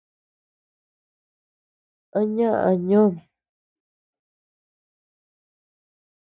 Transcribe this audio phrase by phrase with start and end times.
[2.19, 3.13] ¿A ñaʼa ñoom?